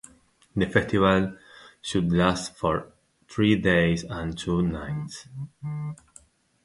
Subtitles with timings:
[0.55, 1.37] The festival
[1.79, 2.91] should last for
[3.29, 5.27] three days and two nights.